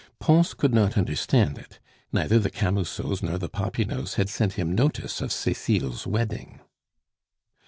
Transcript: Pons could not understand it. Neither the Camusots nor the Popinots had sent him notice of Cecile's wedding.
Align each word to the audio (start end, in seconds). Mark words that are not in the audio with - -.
Pons 0.19 0.55
could 0.55 0.73
not 0.73 0.97
understand 0.97 1.59
it. 1.59 1.77
Neither 2.11 2.39
the 2.39 2.49
Camusots 2.49 3.21
nor 3.21 3.37
the 3.37 3.49
Popinots 3.49 4.15
had 4.15 4.29
sent 4.29 4.53
him 4.53 4.73
notice 4.73 5.21
of 5.21 5.31
Cecile's 5.31 6.07
wedding. 6.07 6.59